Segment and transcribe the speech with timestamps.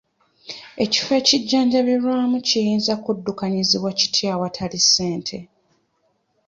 [0.83, 5.37] Ekifo ekijjanjabirwamu kiyinza kuddukanyizibwa kitya awatali ssente?